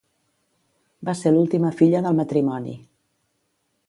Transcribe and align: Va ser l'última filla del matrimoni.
Va 1.09 1.13
ser 1.19 1.33
l'última 1.35 1.71
filla 1.81 2.01
del 2.05 2.17
matrimoni. 2.21 2.73